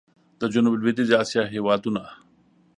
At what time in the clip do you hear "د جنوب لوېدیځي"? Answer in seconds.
0.39-1.15